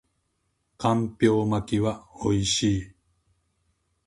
[0.03, 0.03] 干
[1.15, 2.91] 瓢巻きは美味しい